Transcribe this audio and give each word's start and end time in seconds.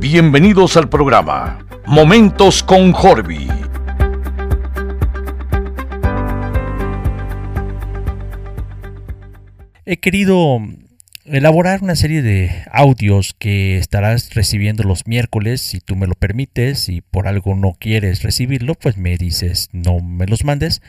Bienvenidos 0.00 0.76
al 0.76 0.88
programa 0.88 1.58
Momentos 1.84 2.62
con 2.62 2.92
Jorby. 2.92 3.48
He 9.84 9.96
querido 9.96 10.60
elaborar 11.26 11.82
una 11.82 11.96
serie 11.96 12.22
de 12.22 12.50
audios 12.70 13.34
que 13.38 13.78
estarás 13.78 14.34
recibiendo 14.34 14.84
los 14.84 15.06
miércoles, 15.06 15.60
si 15.60 15.80
tú 15.80 15.96
me 15.96 16.06
lo 16.06 16.14
permites, 16.14 16.88
y 16.88 17.00
por 17.00 17.28
algo 17.28 17.54
no 17.54 17.76
quieres 17.78 18.22
recibirlo, 18.22 18.74
pues 18.74 18.96
me 18.96 19.16
dices 19.16 19.68
no 19.72 20.00
me 20.00 20.26
los 20.26 20.44
mandes 20.44 20.82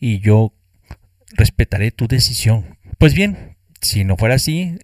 y 0.00 0.20
yo 0.20 0.52
respetaré 1.34 1.90
tu 1.90 2.08
decisión. 2.08 2.78
Pues 2.98 3.14
bien, 3.14 3.56
si 3.80 4.04
no 4.04 4.16
fuera 4.16 4.36
así, 4.36 4.78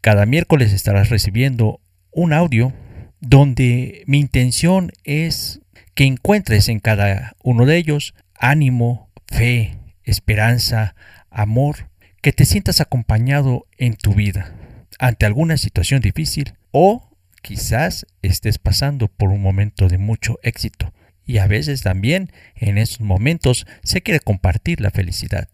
cada 0.00 0.26
miércoles 0.26 0.72
estarás 0.72 1.10
recibiendo 1.10 1.80
un 2.10 2.32
audio 2.32 2.72
donde 3.20 4.04
mi 4.06 4.20
intención 4.20 4.92
es 5.04 5.60
que 5.94 6.04
encuentres 6.04 6.68
en 6.68 6.80
cada 6.80 7.34
uno 7.42 7.66
de 7.66 7.76
ellos 7.76 8.14
ánimo, 8.38 9.10
fe, 9.26 9.78
esperanza, 10.02 10.94
amor, 11.30 11.88
que 12.24 12.32
te 12.32 12.46
sientas 12.46 12.80
acompañado 12.80 13.66
en 13.76 13.96
tu 13.96 14.14
vida 14.14 14.54
ante 14.98 15.26
alguna 15.26 15.58
situación 15.58 16.00
difícil 16.00 16.54
o 16.70 17.10
quizás 17.42 18.06
estés 18.22 18.56
pasando 18.56 19.08
por 19.08 19.28
un 19.28 19.42
momento 19.42 19.88
de 19.88 19.98
mucho 19.98 20.38
éxito 20.42 20.94
y 21.26 21.36
a 21.36 21.46
veces 21.46 21.82
también 21.82 22.32
en 22.54 22.78
esos 22.78 23.02
momentos 23.02 23.66
se 23.82 24.00
quiere 24.00 24.20
compartir 24.20 24.80
la 24.80 24.90
felicidad, 24.90 25.50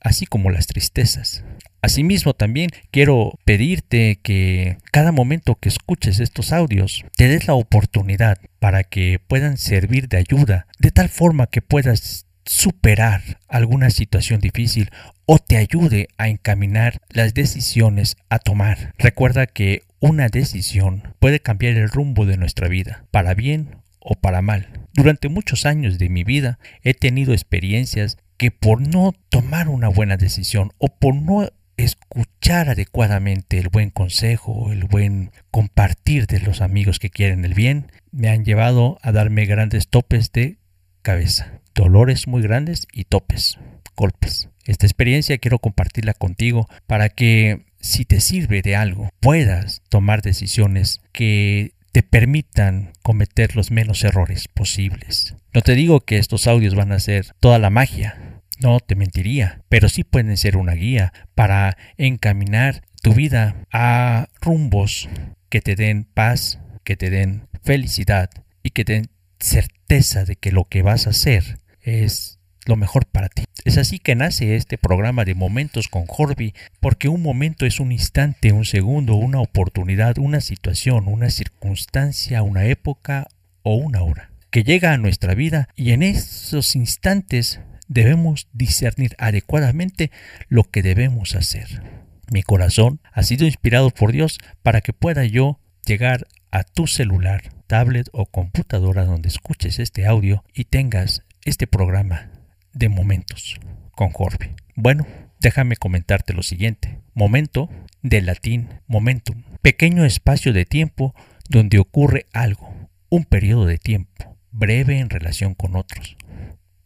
así 0.00 0.24
como 0.24 0.50
las 0.50 0.66
tristezas. 0.66 1.44
Asimismo, 1.82 2.32
también 2.32 2.70
quiero 2.90 3.38
pedirte 3.44 4.18
que 4.22 4.78
cada 4.92 5.12
momento 5.12 5.56
que 5.56 5.68
escuches 5.68 6.20
estos 6.20 6.54
audios 6.54 7.04
te 7.18 7.28
des 7.28 7.46
la 7.46 7.52
oportunidad 7.52 8.38
para 8.60 8.82
que 8.82 9.18
puedan 9.18 9.58
servir 9.58 10.08
de 10.08 10.16
ayuda, 10.16 10.66
de 10.78 10.90
tal 10.90 11.10
forma 11.10 11.48
que 11.48 11.60
puedas 11.60 12.23
superar 12.44 13.22
alguna 13.48 13.90
situación 13.90 14.40
difícil 14.40 14.90
o 15.26 15.38
te 15.38 15.56
ayude 15.56 16.08
a 16.18 16.28
encaminar 16.28 17.00
las 17.08 17.34
decisiones 17.34 18.16
a 18.28 18.38
tomar. 18.38 18.92
Recuerda 18.98 19.46
que 19.46 19.82
una 20.00 20.28
decisión 20.28 21.14
puede 21.18 21.40
cambiar 21.40 21.74
el 21.76 21.88
rumbo 21.88 22.26
de 22.26 22.36
nuestra 22.36 22.68
vida, 22.68 23.04
para 23.10 23.34
bien 23.34 23.76
o 24.00 24.14
para 24.14 24.42
mal. 24.42 24.68
Durante 24.92 25.28
muchos 25.28 25.64
años 25.66 25.98
de 25.98 26.08
mi 26.08 26.24
vida 26.24 26.58
he 26.82 26.94
tenido 26.94 27.32
experiencias 27.32 28.18
que 28.36 28.50
por 28.50 28.86
no 28.86 29.14
tomar 29.30 29.68
una 29.68 29.88
buena 29.88 30.16
decisión 30.16 30.72
o 30.78 30.88
por 30.88 31.14
no 31.14 31.48
escuchar 31.76 32.68
adecuadamente 32.68 33.58
el 33.58 33.68
buen 33.68 33.90
consejo, 33.90 34.72
el 34.72 34.84
buen 34.84 35.32
compartir 35.50 36.26
de 36.26 36.40
los 36.40 36.60
amigos 36.60 36.98
que 36.98 37.10
quieren 37.10 37.44
el 37.44 37.54
bien, 37.54 37.90
me 38.12 38.28
han 38.28 38.44
llevado 38.44 38.98
a 39.02 39.10
darme 39.10 39.46
grandes 39.46 39.88
topes 39.88 40.30
de 40.32 40.58
cabeza, 41.04 41.60
dolores 41.74 42.26
muy 42.26 42.42
grandes 42.42 42.88
y 42.92 43.04
topes, 43.04 43.58
golpes. 43.94 44.48
Esta 44.64 44.86
experiencia 44.86 45.38
quiero 45.38 45.60
compartirla 45.60 46.14
contigo 46.14 46.66
para 46.88 47.10
que 47.10 47.66
si 47.78 48.06
te 48.06 48.20
sirve 48.20 48.62
de 48.62 48.74
algo 48.74 49.10
puedas 49.20 49.82
tomar 49.90 50.22
decisiones 50.22 51.02
que 51.12 51.74
te 51.92 52.02
permitan 52.02 52.92
cometer 53.02 53.54
los 53.54 53.70
menos 53.70 54.02
errores 54.02 54.48
posibles. 54.48 55.36
No 55.52 55.60
te 55.60 55.74
digo 55.74 56.00
que 56.00 56.16
estos 56.16 56.48
audios 56.48 56.74
van 56.74 56.90
a 56.90 56.98
ser 56.98 57.26
toda 57.38 57.58
la 57.58 57.70
magia, 57.70 58.40
no 58.58 58.80
te 58.80 58.96
mentiría, 58.96 59.60
pero 59.68 59.90
sí 59.90 60.04
pueden 60.04 60.36
ser 60.38 60.56
una 60.56 60.72
guía 60.72 61.12
para 61.34 61.76
encaminar 61.98 62.82
tu 63.02 63.12
vida 63.12 63.66
a 63.70 64.28
rumbos 64.40 65.10
que 65.50 65.60
te 65.60 65.76
den 65.76 66.04
paz, 66.04 66.58
que 66.82 66.96
te 66.96 67.10
den 67.10 67.46
felicidad 67.62 68.30
y 68.62 68.70
que 68.70 68.86
te 68.86 68.94
den 68.94 69.10
certeza 69.38 69.73
de 69.88 70.36
que 70.36 70.50
lo 70.50 70.64
que 70.64 70.82
vas 70.82 71.06
a 71.06 71.10
hacer 71.10 71.58
es 71.82 72.40
lo 72.66 72.76
mejor 72.76 73.06
para 73.06 73.28
ti. 73.28 73.44
Es 73.64 73.78
así 73.78 73.98
que 73.98 74.16
nace 74.16 74.56
este 74.56 74.78
programa 74.78 75.24
de 75.24 75.34
Momentos 75.34 75.88
con 75.88 76.06
Jorby, 76.06 76.54
porque 76.80 77.08
un 77.08 77.22
momento 77.22 77.64
es 77.64 77.78
un 77.78 77.92
instante, 77.92 78.52
un 78.52 78.64
segundo, 78.64 79.14
una 79.14 79.40
oportunidad, 79.40 80.18
una 80.18 80.40
situación, 80.40 81.06
una 81.06 81.30
circunstancia, 81.30 82.42
una 82.42 82.66
época 82.66 83.28
o 83.62 83.76
una 83.76 84.02
hora 84.02 84.30
que 84.50 84.62
llega 84.62 84.92
a 84.92 84.98
nuestra 84.98 85.34
vida 85.34 85.68
y 85.74 85.90
en 85.90 86.02
esos 86.02 86.76
instantes 86.76 87.60
debemos 87.88 88.46
discernir 88.52 89.16
adecuadamente 89.18 90.10
lo 90.48 90.62
que 90.64 90.82
debemos 90.82 91.34
hacer. 91.34 91.82
Mi 92.30 92.42
corazón 92.42 93.00
ha 93.12 93.24
sido 93.24 93.46
inspirado 93.46 93.90
por 93.90 94.12
Dios 94.12 94.38
para 94.62 94.80
que 94.80 94.92
pueda 94.92 95.24
yo 95.24 95.58
llegar 95.84 96.26
a 96.54 96.62
tu 96.62 96.86
celular, 96.86 97.42
tablet 97.66 98.08
o 98.12 98.26
computadora 98.26 99.04
donde 99.04 99.28
escuches 99.28 99.80
este 99.80 100.06
audio 100.06 100.44
y 100.54 100.66
tengas 100.66 101.24
este 101.44 101.66
programa 101.66 102.30
de 102.72 102.88
momentos 102.88 103.58
con 103.90 104.10
Jorge. 104.10 104.54
Bueno, 104.76 105.04
déjame 105.40 105.74
comentarte 105.74 106.32
lo 106.32 106.44
siguiente. 106.44 107.00
Momento, 107.12 107.68
del 108.02 108.26
latín 108.26 108.68
momentum, 108.86 109.42
pequeño 109.62 110.04
espacio 110.04 110.52
de 110.52 110.64
tiempo 110.64 111.12
donde 111.48 111.80
ocurre 111.80 112.26
algo, 112.32 112.72
un 113.08 113.24
periodo 113.24 113.66
de 113.66 113.78
tiempo, 113.78 114.38
breve 114.52 115.00
en 115.00 115.10
relación 115.10 115.54
con 115.54 115.74
otros. 115.74 116.16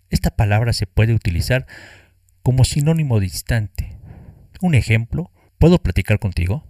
Esta 0.09 0.31
palabra 0.31 0.73
se 0.73 0.87
puede 0.87 1.13
utilizar 1.13 1.67
como 2.43 2.65
sinónimo 2.65 3.21
distante. 3.21 3.99
Un 4.63 4.75
ejemplo, 4.75 5.31
¿puedo 5.59 5.83
platicar 5.83 6.19
contigo? 6.19 6.67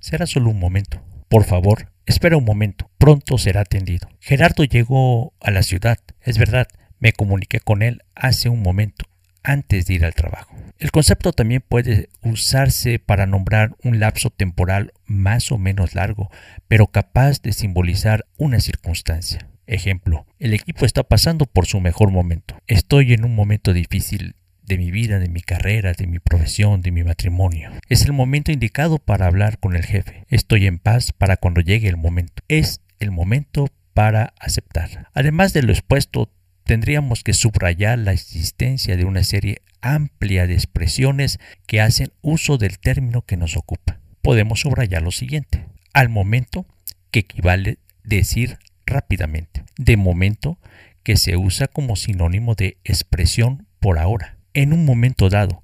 Será 0.00 0.26
solo 0.26 0.50
un 0.50 0.58
momento. 0.58 1.00
Por 1.28 1.44
favor, 1.44 1.92
espera 2.10 2.36
un 2.36 2.44
momento. 2.44 2.90
Pronto 2.98 3.38
será 3.38 3.62
atendido. 3.62 4.08
Gerardo 4.20 4.64
llegó 4.64 5.32
a 5.40 5.50
la 5.50 5.62
ciudad. 5.62 5.98
Es 6.22 6.38
verdad, 6.38 6.68
me 6.98 7.12
comuniqué 7.12 7.60
con 7.60 7.82
él 7.82 8.02
hace 8.14 8.48
un 8.48 8.62
momento, 8.62 9.06
antes 9.42 9.86
de 9.86 9.94
ir 9.94 10.04
al 10.04 10.14
trabajo. 10.14 10.56
El 10.78 10.90
concepto 10.90 11.32
también 11.32 11.62
puede 11.66 12.08
usarse 12.22 12.98
para 12.98 13.26
nombrar 13.26 13.74
un 13.82 14.00
lapso 14.00 14.30
temporal 14.30 14.92
más 15.06 15.50
o 15.52 15.58
menos 15.58 15.94
largo, 15.94 16.30
pero 16.68 16.88
capaz 16.88 17.42
de 17.42 17.52
simbolizar 17.52 18.26
una 18.36 18.60
circunstancia. 18.60 19.48
Ejemplo, 19.66 20.26
el 20.38 20.54
equipo 20.54 20.86
está 20.86 21.02
pasando 21.02 21.46
por 21.46 21.66
su 21.66 21.80
mejor 21.80 22.10
momento. 22.10 22.56
Estoy 22.66 23.12
en 23.12 23.24
un 23.24 23.34
momento 23.34 23.72
difícil 23.72 24.34
de 24.68 24.76
mi 24.76 24.90
vida, 24.90 25.18
de 25.18 25.28
mi 25.28 25.40
carrera, 25.40 25.94
de 25.94 26.06
mi 26.06 26.18
profesión, 26.18 26.82
de 26.82 26.92
mi 26.92 27.02
matrimonio. 27.02 27.70
Es 27.88 28.02
el 28.04 28.12
momento 28.12 28.52
indicado 28.52 28.98
para 28.98 29.26
hablar 29.26 29.58
con 29.58 29.74
el 29.74 29.84
jefe. 29.84 30.24
Estoy 30.28 30.66
en 30.66 30.78
paz 30.78 31.12
para 31.12 31.38
cuando 31.38 31.62
llegue 31.62 31.88
el 31.88 31.96
momento. 31.96 32.42
Es 32.48 32.82
el 33.00 33.10
momento 33.10 33.68
para 33.94 34.34
aceptar. 34.38 35.08
Además 35.14 35.54
de 35.54 35.62
lo 35.62 35.72
expuesto, 35.72 36.30
tendríamos 36.64 37.24
que 37.24 37.32
subrayar 37.32 37.98
la 37.98 38.12
existencia 38.12 38.96
de 38.96 39.06
una 39.06 39.24
serie 39.24 39.62
amplia 39.80 40.46
de 40.46 40.54
expresiones 40.54 41.40
que 41.66 41.80
hacen 41.80 42.12
uso 42.20 42.58
del 42.58 42.78
término 42.78 43.22
que 43.22 43.38
nos 43.38 43.56
ocupa. 43.56 44.00
Podemos 44.20 44.60
subrayar 44.60 45.02
lo 45.02 45.12
siguiente. 45.12 45.64
Al 45.94 46.10
momento, 46.10 46.66
que 47.10 47.20
equivale 47.20 47.78
decir 48.04 48.58
rápidamente. 48.84 49.64
De 49.78 49.96
momento, 49.96 50.58
que 51.02 51.16
se 51.16 51.36
usa 51.36 51.68
como 51.68 51.96
sinónimo 51.96 52.54
de 52.54 52.76
expresión 52.84 53.66
por 53.80 53.98
ahora. 53.98 54.37
En 54.54 54.72
un 54.72 54.84
momento 54.84 55.28
dado, 55.28 55.62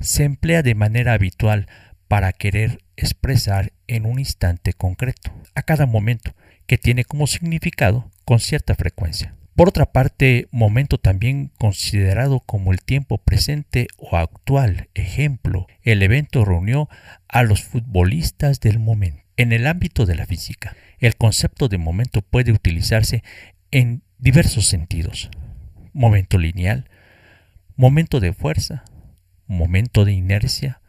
se 0.00 0.24
emplea 0.24 0.62
de 0.62 0.74
manera 0.74 1.12
habitual 1.12 1.66
para 2.08 2.32
querer 2.32 2.78
expresar 2.96 3.72
en 3.86 4.06
un 4.06 4.18
instante 4.18 4.72
concreto, 4.72 5.32
a 5.54 5.62
cada 5.62 5.86
momento, 5.86 6.34
que 6.66 6.78
tiene 6.78 7.04
como 7.04 7.26
significado 7.26 8.10
con 8.24 8.40
cierta 8.40 8.74
frecuencia. 8.74 9.34
Por 9.56 9.68
otra 9.68 9.86
parte, 9.86 10.48
momento 10.50 10.98
también 10.98 11.52
considerado 11.58 12.40
como 12.40 12.72
el 12.72 12.82
tiempo 12.82 13.18
presente 13.18 13.86
o 13.98 14.16
actual. 14.16 14.88
Ejemplo, 14.94 15.68
el 15.82 16.02
evento 16.02 16.44
reunió 16.44 16.88
a 17.28 17.44
los 17.44 17.62
futbolistas 17.62 18.58
del 18.58 18.80
momento. 18.80 19.22
En 19.36 19.52
el 19.52 19.66
ámbito 19.66 20.06
de 20.06 20.16
la 20.16 20.26
física, 20.26 20.76
el 20.98 21.16
concepto 21.16 21.68
de 21.68 21.78
momento 21.78 22.22
puede 22.22 22.52
utilizarse 22.52 23.22
en 23.70 24.02
diversos 24.18 24.66
sentidos. 24.66 25.30
Momento 25.92 26.38
lineal, 26.38 26.88
momento 27.76 28.20
de 28.20 28.32
fuerza, 28.32 28.84
momento 29.46 30.04
de 30.04 30.12
inercia, 30.12 30.80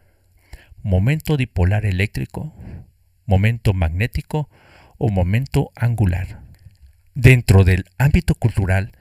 momento 0.84 1.36
dipolar 1.38 1.86
eléctrico, 1.86 2.54
momento 3.26 3.74
magnético 3.74 4.50
o 4.98 5.10
momento 5.10 5.72
angular. 5.76 6.42
Dentro 7.16 7.64
del 7.64 7.86
ámbito 7.98 8.36
cultural 8.36 8.92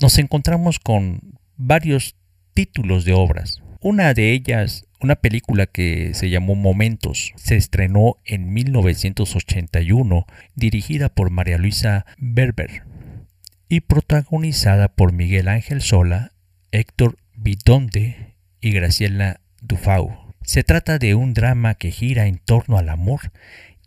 nos 0.00 0.18
encontramos 0.18 0.78
con 0.78 1.38
varios 1.56 2.16
títulos 2.52 3.04
de 3.04 3.12
obras. 3.12 3.62
Una 3.80 4.12
de 4.12 4.32
ellas, 4.32 4.86
una 5.00 5.16
película 5.16 5.66
que 5.66 6.12
se 6.12 6.28
llamó 6.28 6.54
Momentos, 6.54 7.32
se 7.36 7.56
estrenó 7.56 8.18
en 8.26 8.52
1981, 8.52 10.26
dirigida 10.54 11.08
por 11.08 11.30
María 11.30 11.56
Luisa 11.56 12.04
Berber. 12.18 12.82
y 13.72 13.82
protagonizada 13.82 14.88
por 14.88 15.12
Miguel 15.12 15.46
Ángel 15.46 15.80
Sola, 15.80 16.32
Héctor 16.72 17.18
Bidonde 17.42 18.36
y 18.60 18.70
Graciela 18.72 19.40
Dufau. 19.62 20.34
Se 20.42 20.62
trata 20.62 20.98
de 20.98 21.14
un 21.14 21.32
drama 21.32 21.74
que 21.74 21.90
gira 21.90 22.26
en 22.26 22.36
torno 22.36 22.76
al 22.76 22.90
amor 22.90 23.32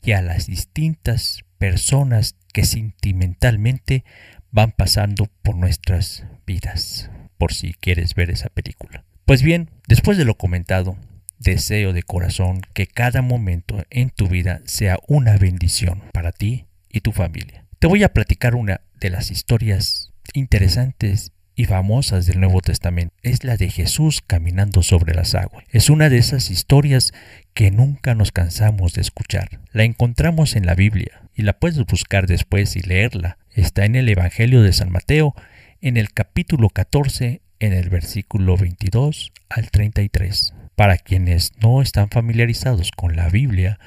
y 0.02 0.14
a 0.14 0.24
las 0.24 0.48
distintas 0.48 1.46
personas 1.60 2.36
que 2.52 2.66
sentimentalmente 2.66 4.06
van 4.50 4.72
pasando 4.72 5.30
por 5.44 5.56
nuestras 5.56 6.26
vidas, 6.48 7.12
por 7.38 7.54
si 7.54 7.76
quieres 7.76 8.16
ver 8.16 8.32
esa 8.32 8.50
película. 8.50 9.06
Pues 9.26 9.44
bien, 9.44 9.70
después 9.88 10.18
de 10.18 10.26
lo 10.26 10.36
comentado, 10.36 10.98
deseo 11.38 11.94
de 11.94 12.02
corazón 12.02 12.62
que 12.74 12.88
cada 12.88 13.22
momento 13.22 13.84
en 13.92 14.10
tu 14.10 14.30
vida 14.30 14.62
sea 14.66 14.98
una 15.08 15.38
bendición 15.38 16.02
para 16.12 16.32
ti 16.32 16.66
y 16.90 17.02
tu 17.02 17.12
familia. 17.12 17.66
Te 17.78 17.86
voy 17.86 18.02
a 18.02 18.14
platicar 18.14 18.56
una 18.56 18.82
de 19.00 19.12
las 19.12 19.30
historias 19.30 20.12
interesantes 20.34 21.33
y 21.56 21.66
famosas 21.66 22.26
del 22.26 22.40
Nuevo 22.40 22.62
Testamento. 22.62 23.14
Es 23.22 23.44
la 23.44 23.58
de 23.58 23.70
Jesús 23.70 24.22
caminando 24.26 24.84
sobre 24.84 25.14
las 25.14 25.36
aguas. 25.36 25.66
Es 25.70 25.90
una 25.90 26.10
de 26.10 26.18
esas 26.18 26.50
historias 26.50 27.14
que 27.54 27.72
nunca 27.72 28.16
nos 28.16 28.32
cansamos 28.32 28.94
de 28.94 29.02
escuchar. 29.02 29.60
La 29.72 29.84
encontramos 29.84 30.56
en 30.56 30.66
la 30.66 30.76
Biblia 30.76 31.22
y 31.36 31.44
la 31.44 31.54
puedes 31.54 31.86
buscar 31.86 32.28
después 32.28 32.76
y 32.76 32.82
leerla 32.82 33.38
está 33.56 33.86
en 33.86 33.96
el 33.96 34.10
Evangelio 34.10 34.62
de 34.62 34.74
San 34.74 34.92
Mateo, 34.92 35.36
en 35.82 35.98
el 35.98 36.12
capítulo 36.12 36.70
14, 36.70 37.42
en 37.60 37.74
el 37.74 37.90
versículo 37.90 38.58
22 38.58 39.32
al 39.50 39.70
33. 39.70 40.54
Para 40.76 40.98
quienes 40.98 41.52
no 41.62 41.82
están 41.82 42.10
familiarizados 42.10 42.92
con 42.92 43.16
la 43.16 43.30
Biblia, 43.30 43.80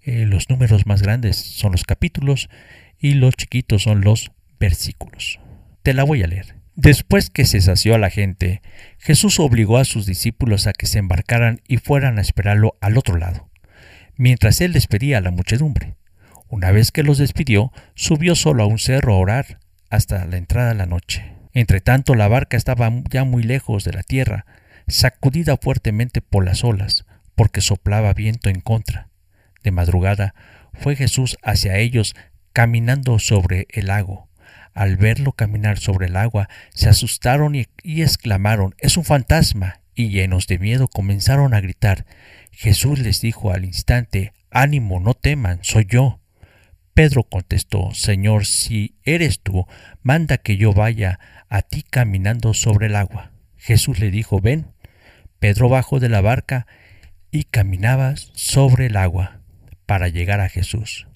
eh, 0.00 0.24
los 0.26 0.48
números 0.48 0.86
más 0.86 1.02
grandes 1.02 1.36
son 1.36 1.72
los 1.72 1.84
capítulos 1.84 2.48
y 2.98 3.14
los 3.14 3.36
chiquitos 3.36 3.82
son 3.82 4.00
los 4.00 4.32
versículos. 4.58 5.38
Te 5.82 5.94
la 5.94 6.04
voy 6.04 6.22
a 6.22 6.26
leer. 6.26 6.61
Después 6.74 7.28
que 7.28 7.44
se 7.44 7.60
sació 7.60 7.94
a 7.94 7.98
la 7.98 8.08
gente, 8.08 8.62
Jesús 8.98 9.38
obligó 9.40 9.76
a 9.76 9.84
sus 9.84 10.06
discípulos 10.06 10.66
a 10.66 10.72
que 10.72 10.86
se 10.86 10.98
embarcaran 10.98 11.60
y 11.68 11.76
fueran 11.76 12.18
a 12.18 12.22
esperarlo 12.22 12.76
al 12.80 12.96
otro 12.96 13.18
lado, 13.18 13.50
mientras 14.16 14.60
él 14.62 14.72
despedía 14.72 15.18
a 15.18 15.20
la 15.20 15.30
muchedumbre. 15.30 15.96
Una 16.48 16.70
vez 16.70 16.90
que 16.90 17.02
los 17.02 17.18
despidió, 17.18 17.72
subió 17.94 18.34
solo 18.34 18.62
a 18.62 18.66
un 18.66 18.78
cerro 18.78 19.14
a 19.14 19.18
orar 19.18 19.58
hasta 19.90 20.24
la 20.24 20.38
entrada 20.38 20.70
de 20.70 20.74
la 20.74 20.86
noche. 20.86 21.34
Entretanto, 21.52 22.14
la 22.14 22.28
barca 22.28 22.56
estaba 22.56 22.90
ya 23.10 23.24
muy 23.24 23.42
lejos 23.42 23.84
de 23.84 23.92
la 23.92 24.02
tierra, 24.02 24.46
sacudida 24.88 25.58
fuertemente 25.58 26.22
por 26.22 26.44
las 26.44 26.64
olas, 26.64 27.04
porque 27.34 27.60
soplaba 27.60 28.14
viento 28.14 28.48
en 28.48 28.60
contra. 28.60 29.08
De 29.62 29.70
madrugada 29.70 30.34
fue 30.72 30.96
Jesús 30.96 31.36
hacia 31.42 31.76
ellos 31.76 32.14
caminando 32.54 33.18
sobre 33.18 33.66
el 33.70 33.88
lago. 33.88 34.28
Al 34.74 34.96
verlo 34.96 35.32
caminar 35.32 35.78
sobre 35.78 36.06
el 36.06 36.16
agua, 36.16 36.48
se 36.74 36.88
asustaron 36.88 37.54
y, 37.54 37.66
exclamaron, 37.84 38.74
Es 38.78 38.96
un 38.96 39.04
fantasma. 39.04 39.80
Y 39.94 40.08
llenos 40.08 40.46
de 40.46 40.58
miedo 40.58 40.88
comenzaron 40.88 41.52
a 41.52 41.60
gritar. 41.60 42.06
Jesús 42.50 42.98
les 42.98 43.20
dijo 43.20 43.52
al 43.52 43.64
instante, 43.64 44.32
Ánimo, 44.50 45.00
no 45.00 45.14
teman, 45.14 45.58
soy 45.62 45.86
yo. 45.88 46.20
Pedro 46.94 47.24
contestó, 47.24 47.92
Señor, 47.94 48.46
si 48.46 48.96
eres 49.02 49.40
tú, 49.40 49.66
manda 50.02 50.38
que 50.38 50.56
yo 50.56 50.72
vaya 50.72 51.18
a 51.48 51.62
ti 51.62 51.82
caminando 51.82 52.54
sobre 52.54 52.86
el 52.86 52.96
agua. 52.96 53.32
Jesús 53.56 53.98
le 53.98 54.10
dijo, 54.10 54.40
ven. 54.40 54.72
Pedro 55.38 55.68
bajó 55.68 56.00
de 56.00 56.08
la 56.08 56.20
barca 56.20 56.66
y 57.30 57.44
caminaba 57.44 58.14
sobre 58.16 58.86
el 58.86 58.96
agua 58.96 59.40
para 59.86 60.08
llegar 60.08 60.40
a 60.40 60.48
Jesús. 60.48 61.08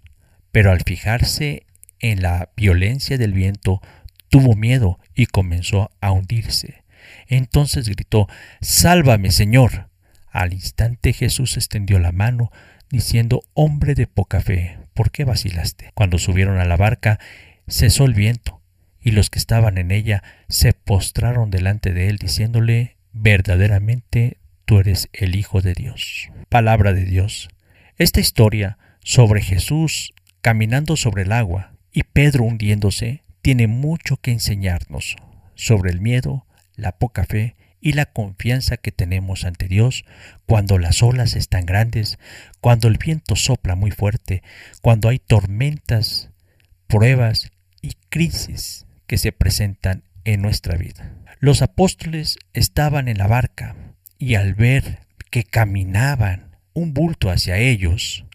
Pero 0.50 0.70
al 0.70 0.80
fijarse 0.82 1.65
en 2.10 2.22
la 2.22 2.50
violencia 2.56 3.18
del 3.18 3.32
viento, 3.32 3.80
tuvo 4.28 4.54
miedo 4.54 4.98
y 5.14 5.26
comenzó 5.26 5.90
a 6.00 6.12
hundirse. 6.12 6.82
Entonces 7.28 7.88
gritó, 7.88 8.28
Sálvame, 8.60 9.30
Señor. 9.30 9.88
Al 10.30 10.52
instante 10.52 11.12
Jesús 11.12 11.56
extendió 11.56 11.98
la 11.98 12.12
mano, 12.12 12.50
diciendo, 12.90 13.42
Hombre 13.54 13.94
de 13.94 14.06
poca 14.06 14.40
fe, 14.40 14.78
¿por 14.94 15.10
qué 15.10 15.24
vacilaste? 15.24 15.92
Cuando 15.94 16.18
subieron 16.18 16.58
a 16.58 16.64
la 16.64 16.76
barca, 16.76 17.18
cesó 17.68 18.04
el 18.04 18.14
viento, 18.14 18.60
y 19.00 19.12
los 19.12 19.30
que 19.30 19.38
estaban 19.38 19.78
en 19.78 19.90
ella 19.90 20.22
se 20.48 20.72
postraron 20.72 21.50
delante 21.50 21.92
de 21.92 22.08
él, 22.08 22.18
diciéndole, 22.18 22.96
verdaderamente 23.12 24.38
tú 24.66 24.80
eres 24.80 25.08
el 25.12 25.34
Hijo 25.36 25.62
de 25.62 25.74
Dios. 25.74 26.28
Palabra 26.48 26.92
de 26.92 27.04
Dios. 27.04 27.48
Esta 27.96 28.20
historia 28.20 28.78
sobre 29.00 29.40
Jesús 29.40 30.12
caminando 30.42 30.96
sobre 30.96 31.22
el 31.22 31.32
agua 31.32 31.75
y 31.96 32.02
Pedro 32.02 32.44
hundiéndose 32.44 33.22
tiene 33.40 33.68
mucho 33.68 34.18
que 34.18 34.30
enseñarnos 34.30 35.16
sobre 35.54 35.90
el 35.90 36.02
miedo, 36.02 36.46
la 36.74 36.98
poca 36.98 37.24
fe 37.24 37.56
y 37.80 37.94
la 37.94 38.04
confianza 38.04 38.76
que 38.76 38.92
tenemos 38.92 39.46
ante 39.46 39.66
Dios 39.66 40.04
cuando 40.44 40.78
las 40.78 41.02
olas 41.02 41.34
están 41.36 41.64
grandes, 41.64 42.18
cuando 42.60 42.88
el 42.88 42.98
viento 42.98 43.34
sopla 43.34 43.76
muy 43.76 43.92
fuerte, 43.92 44.42
cuando 44.82 45.08
hay 45.08 45.18
tormentas, 45.18 46.28
pruebas 46.86 47.50
y 47.80 47.92
crisis 48.10 48.84
que 49.06 49.16
se 49.16 49.32
presentan 49.32 50.02
en 50.24 50.42
nuestra 50.42 50.76
vida. 50.76 51.14
Los 51.38 51.62
apóstoles 51.62 52.36
estaban 52.52 53.08
en 53.08 53.16
la 53.16 53.26
barca 53.26 53.74
y 54.18 54.34
al 54.34 54.52
ver 54.52 54.98
que 55.30 55.44
caminaban 55.44 56.58
un 56.74 56.92
bulto 56.92 57.30
hacia 57.30 57.56
ellos, 57.56 58.25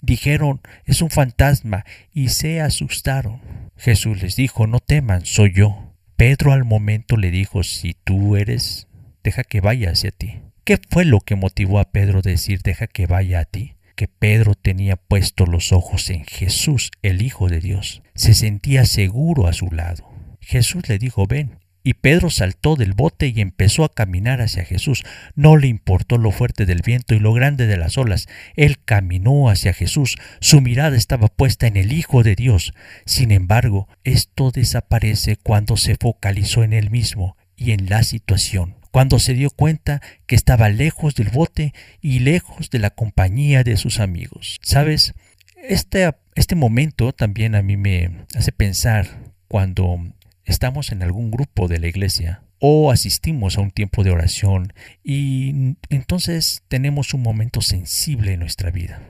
dijeron, 0.00 0.60
es 0.84 1.02
un 1.02 1.10
fantasma, 1.10 1.84
y 2.12 2.28
se 2.28 2.60
asustaron. 2.60 3.40
Jesús 3.76 4.22
les 4.22 4.36
dijo, 4.36 4.66
no 4.66 4.80
teman, 4.80 5.24
soy 5.24 5.52
yo. 5.54 5.94
Pedro 6.16 6.52
al 6.52 6.64
momento 6.64 7.16
le 7.16 7.30
dijo, 7.30 7.62
si 7.62 7.94
tú 7.94 8.36
eres, 8.36 8.88
deja 9.22 9.44
que 9.44 9.60
vaya 9.60 9.90
hacia 9.90 10.10
ti. 10.10 10.40
¿Qué 10.64 10.78
fue 10.90 11.04
lo 11.04 11.20
que 11.20 11.36
motivó 11.36 11.78
a 11.78 11.90
Pedro 11.90 12.22
decir, 12.22 12.62
deja 12.62 12.86
que 12.86 13.06
vaya 13.06 13.40
a 13.40 13.44
ti? 13.44 13.74
Que 13.94 14.08
Pedro 14.08 14.54
tenía 14.54 14.96
puestos 14.96 15.48
los 15.48 15.72
ojos 15.72 16.10
en 16.10 16.24
Jesús, 16.24 16.90
el 17.02 17.22
Hijo 17.22 17.48
de 17.48 17.60
Dios. 17.60 18.02
Se 18.14 18.34
sentía 18.34 18.84
seguro 18.84 19.46
a 19.46 19.52
su 19.52 19.70
lado. 19.70 20.08
Jesús 20.40 20.88
le 20.88 20.98
dijo, 20.98 21.26
ven, 21.26 21.58
y 21.86 21.94
Pedro 21.94 22.30
saltó 22.30 22.74
del 22.74 22.94
bote 22.94 23.28
y 23.28 23.40
empezó 23.40 23.84
a 23.84 23.94
caminar 23.94 24.40
hacia 24.40 24.64
Jesús. 24.64 25.04
No 25.36 25.56
le 25.56 25.68
importó 25.68 26.18
lo 26.18 26.32
fuerte 26.32 26.66
del 26.66 26.82
viento 26.84 27.14
y 27.14 27.20
lo 27.20 27.32
grande 27.32 27.68
de 27.68 27.76
las 27.76 27.96
olas. 27.96 28.26
Él 28.56 28.78
caminó 28.84 29.48
hacia 29.50 29.72
Jesús. 29.72 30.16
Su 30.40 30.60
mirada 30.60 30.96
estaba 30.96 31.28
puesta 31.28 31.68
en 31.68 31.76
el 31.76 31.92
Hijo 31.92 32.24
de 32.24 32.34
Dios. 32.34 32.74
Sin 33.04 33.30
embargo, 33.30 33.86
esto 34.02 34.50
desaparece 34.50 35.36
cuando 35.36 35.76
se 35.76 35.94
focalizó 35.94 36.64
en 36.64 36.72
él 36.72 36.90
mismo 36.90 37.36
y 37.54 37.70
en 37.70 37.88
la 37.88 38.02
situación 38.02 38.74
cuando 38.90 39.20
se 39.20 39.34
dio 39.34 39.50
cuenta 39.50 40.00
que 40.26 40.34
estaba 40.34 40.70
lejos 40.70 41.14
del 41.14 41.28
bote 41.28 41.72
y 42.00 42.18
lejos 42.18 42.70
de 42.70 42.80
la 42.80 42.90
compañía 42.90 43.62
de 43.62 43.76
sus 43.76 44.00
amigos. 44.00 44.58
Sabes, 44.62 45.14
este, 45.62 46.10
este 46.34 46.56
momento 46.56 47.12
también 47.12 47.54
a 47.54 47.62
mí 47.62 47.76
me 47.76 48.24
hace 48.34 48.50
pensar 48.50 49.06
cuando 49.48 50.00
estamos 50.46 50.92
en 50.92 51.02
algún 51.02 51.30
grupo 51.30 51.68
de 51.68 51.78
la 51.78 51.88
iglesia 51.88 52.42
o 52.58 52.90
asistimos 52.90 53.58
a 53.58 53.60
un 53.60 53.70
tiempo 53.70 54.02
de 54.02 54.12
oración 54.12 54.72
y 55.04 55.76
entonces 55.90 56.62
tenemos 56.68 57.12
un 57.12 57.22
momento 57.22 57.60
sensible 57.60 58.32
en 58.32 58.40
nuestra 58.40 58.70
vida 58.70 59.02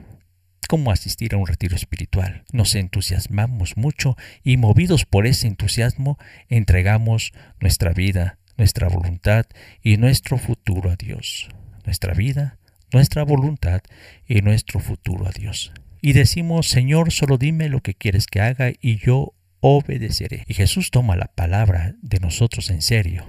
como 0.67 0.91
asistir 0.91 1.33
a 1.33 1.37
un 1.37 1.47
retiro 1.47 1.75
espiritual. 1.75 2.43
Nos 2.51 2.75
entusiasmamos 2.75 3.77
mucho 3.77 4.17
y 4.43 4.57
movidos 4.57 5.05
por 5.05 5.25
ese 5.25 5.47
entusiasmo 5.47 6.19
entregamos 6.49 7.31
nuestra 7.59 7.93
vida, 7.93 8.37
nuestra 8.57 8.89
voluntad 8.89 9.45
y 9.81 9.97
nuestro 9.97 10.37
futuro 10.37 10.91
a 10.91 10.95
Dios. 10.95 11.49
Nuestra 11.85 12.13
vida, 12.13 12.57
nuestra 12.91 13.23
voluntad 13.23 13.81
y 14.27 14.41
nuestro 14.41 14.79
futuro 14.79 15.25
a 15.25 15.31
Dios. 15.31 15.71
Y 16.01 16.13
decimos, 16.13 16.67
Señor, 16.67 17.11
solo 17.11 17.37
dime 17.37 17.69
lo 17.69 17.81
que 17.81 17.93
quieres 17.93 18.27
que 18.27 18.41
haga 18.41 18.71
y 18.81 18.97
yo 18.97 19.33
obedeceré. 19.59 20.43
Y 20.47 20.53
Jesús 20.53 20.91
toma 20.91 21.15
la 21.15 21.27
palabra 21.27 21.95
de 22.01 22.19
nosotros 22.19 22.69
en 22.69 22.81
serio. 22.81 23.25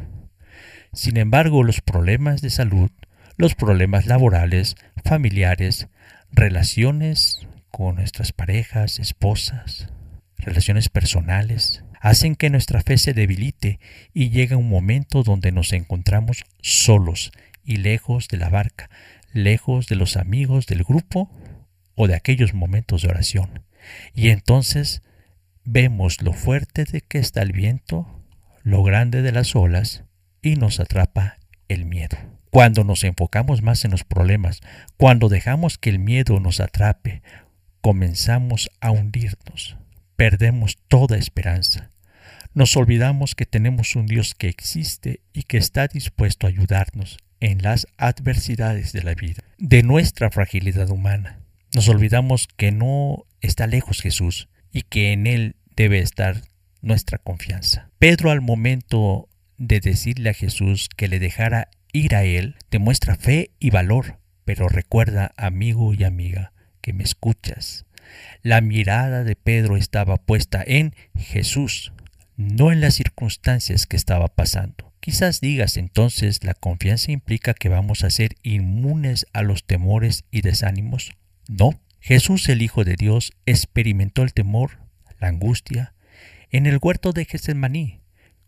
Sin 0.93 1.17
embargo, 1.17 1.63
los 1.63 1.81
problemas 1.81 2.41
de 2.41 2.51
salud, 2.51 2.91
los 3.37 3.55
problemas 3.55 4.07
laborales, 4.07 4.77
familiares, 5.05 5.89
relaciones 6.31 7.47
con 7.71 7.97
nuestras 7.97 8.33
parejas, 8.33 8.99
esposas, 8.99 9.89
relaciones 10.39 10.89
personales, 10.89 11.85
hacen 12.01 12.37
que 12.37 12.51
nuestra 12.51 12.81
fe 12.83 12.97
se 12.99 13.13
debilite 13.13 13.81
y 14.15 14.31
llega 14.31 14.57
un 14.57 14.69
momento 14.69 15.23
donde 15.23 15.53
nos 15.53 15.73
encontramos 15.73 16.45
solos 16.63 17.33
y 17.65 17.77
lejos 17.77 18.29
de 18.29 18.39
la 18.39 18.49
barca, 18.49 18.89
lejos 19.33 19.89
de 19.89 19.97
los 19.97 20.17
amigos 20.17 20.67
del 20.67 20.85
grupo 20.85 21.31
o 21.95 22.07
de 22.07 22.15
aquellos 22.15 22.55
momentos 22.55 23.03
de 23.03 23.09
oración. 23.09 23.63
Y 24.15 24.31
entonces 24.31 25.03
vemos 25.71 26.23
lo 26.23 26.33
fuerte 26.33 26.85
de 26.85 27.03
que 27.03 27.19
está 27.19 27.43
el 27.43 27.53
viento, 27.53 28.07
lo 28.63 28.83
grande 28.83 29.21
de 29.21 29.33
las 29.33 29.55
olas, 29.55 30.05
y 30.41 30.57
nos 30.57 30.81
atrapa 30.81 31.39
el 31.69 31.85
miedo. 31.85 32.17
Cuando 32.51 32.85
nos 32.85 33.05
enfocamos 33.05 33.61
más 33.61 33.85
en 33.85 33.91
los 33.91 34.05
problemas, 34.05 34.61
cuando 34.97 35.29
dejamos 35.29 35.77
que 35.77 35.91
el 35.91 35.99
miedo 35.99 36.41
nos 36.41 36.61
atrape, 36.61 37.23
comenzamos 37.83 38.71
a 38.81 38.91
hundirnos, 38.91 39.77
perdemos 40.17 40.79
toda 40.89 41.19
esperanza. 41.19 41.91
Nos 42.55 42.75
olvidamos 42.77 43.35
que 43.35 43.45
tenemos 43.45 43.95
un 43.95 44.07
Dios 44.07 44.35
que 44.35 44.49
existe 44.49 45.21
y 45.35 45.43
que 45.43 45.59
está 45.59 45.87
dispuesto 45.87 46.47
a 46.47 46.51
ayudarnos 46.51 47.19
en 47.41 47.63
las 47.63 47.87
adversidades 47.99 48.93
de 48.93 49.03
la 49.03 49.15
vida, 49.15 49.45
de 49.59 49.83
nuestra 49.83 50.31
fragilidad 50.31 50.89
humana. 50.89 51.41
Nos 51.75 51.91
olvidamos 51.91 52.49
que 52.57 52.73
no 52.73 53.27
está 53.43 53.67
lejos 53.67 54.01
Jesús 54.01 54.49
y 54.73 54.83
que 54.83 55.13
en 55.13 55.27
Él 55.27 55.57
debe 55.79 56.01
estar 56.01 56.43
nuestra 56.83 57.19
confianza. 57.19 57.89
Pedro 58.01 58.33
al 58.33 58.41
momento 58.41 59.29
de 59.59 59.79
decirle 59.79 60.31
a 60.31 60.35
Jesús 60.35 60.89
que 60.97 61.07
le 61.07 61.21
dejara 61.21 61.69
ir 61.93 62.17
a 62.17 62.25
Él, 62.25 62.57
demuestra 62.69 63.15
fe 63.15 63.53
y 63.61 63.71
valor, 63.71 64.19
pero 64.45 64.69
recuerda, 64.69 65.33
amigo 65.37 65.95
y 65.95 66.03
amiga, 66.03 66.53
que 66.81 66.93
me 66.93 67.05
escuchas. 67.05 67.87
La 68.43 68.61
mirada 68.61 69.23
de 69.23 69.37
Pedro 69.37 69.77
estaba 69.77 70.17
puesta 70.17 70.65
en 70.67 70.97
Jesús, 71.15 71.93
no 72.37 72.73
en 72.73 72.81
las 72.81 72.97
circunstancias 72.97 73.87
que 73.87 73.97
estaba 73.97 74.27
pasando. 74.27 74.93
Quizás 74.99 75.41
digas 75.41 75.77
entonces 75.77 76.43
la 76.43 76.55
confianza 76.55 77.13
implica 77.13 77.55
que 77.55 77.69
vamos 77.69 78.03
a 78.03 78.11
ser 78.11 78.35
inmunes 78.43 79.27
a 79.33 79.43
los 79.43 79.65
temores 79.65 80.25
y 80.33 80.41
desánimos. 80.41 81.13
No, 81.49 81.81
Jesús 82.01 82.49
el 82.49 82.63
Hijo 82.63 82.83
de 82.83 82.97
Dios 82.97 83.33
experimentó 83.47 84.25
el 84.25 84.35
temor, 84.35 84.88
la 85.21 85.29
angustia, 85.29 85.95
en 86.51 86.67
el 86.67 86.79
huerto 86.81 87.13
de 87.13 87.25
Getsemaní, 87.25 88.01